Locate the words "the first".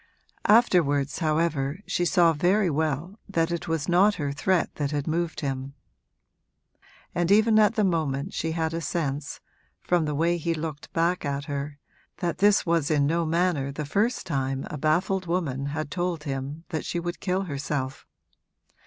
13.71-14.25